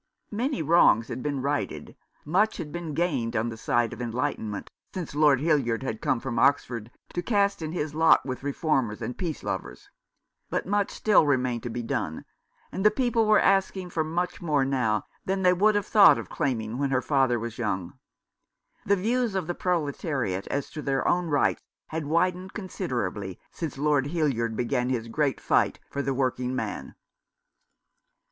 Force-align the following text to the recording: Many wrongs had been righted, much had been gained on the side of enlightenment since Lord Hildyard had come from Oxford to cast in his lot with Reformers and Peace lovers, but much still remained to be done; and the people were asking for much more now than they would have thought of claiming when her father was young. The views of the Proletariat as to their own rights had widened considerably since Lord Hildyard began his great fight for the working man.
Many 0.31 0.63
wrongs 0.63 1.09
had 1.09 1.21
been 1.21 1.43
righted, 1.43 1.95
much 2.25 2.57
had 2.57 2.71
been 2.71 2.95
gained 2.95 3.35
on 3.35 3.49
the 3.49 3.55
side 3.55 3.93
of 3.93 4.01
enlightenment 4.01 4.71
since 4.91 5.13
Lord 5.13 5.39
Hildyard 5.41 5.83
had 5.83 6.01
come 6.01 6.19
from 6.19 6.39
Oxford 6.39 6.89
to 7.13 7.21
cast 7.21 7.61
in 7.61 7.71
his 7.71 7.93
lot 7.93 8.25
with 8.25 8.41
Reformers 8.41 8.99
and 8.99 9.15
Peace 9.15 9.43
lovers, 9.43 9.91
but 10.49 10.65
much 10.65 10.89
still 10.89 11.27
remained 11.27 11.61
to 11.61 11.69
be 11.69 11.83
done; 11.83 12.25
and 12.71 12.83
the 12.83 12.89
people 12.89 13.27
were 13.27 13.37
asking 13.37 13.91
for 13.91 14.03
much 14.03 14.41
more 14.41 14.65
now 14.65 15.05
than 15.25 15.43
they 15.43 15.53
would 15.53 15.75
have 15.75 15.85
thought 15.85 16.17
of 16.17 16.29
claiming 16.31 16.79
when 16.79 16.89
her 16.89 17.03
father 17.03 17.37
was 17.39 17.59
young. 17.59 17.93
The 18.83 18.95
views 18.95 19.35
of 19.35 19.45
the 19.45 19.53
Proletariat 19.53 20.47
as 20.47 20.71
to 20.71 20.81
their 20.81 21.07
own 21.07 21.27
rights 21.27 21.61
had 21.89 22.07
widened 22.07 22.53
considerably 22.53 23.39
since 23.51 23.77
Lord 23.77 24.05
Hildyard 24.07 24.55
began 24.55 24.89
his 24.89 25.09
great 25.09 25.39
fight 25.39 25.79
for 25.91 26.01
the 26.01 26.15
working 26.15 26.55
man. 26.55 26.95